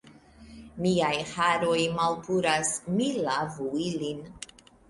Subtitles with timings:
[0.85, 2.73] Miaj haroj malpuras.
[2.97, 4.27] Mi lavu ilin.